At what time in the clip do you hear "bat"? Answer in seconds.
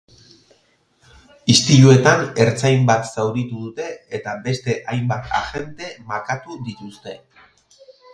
2.87-3.05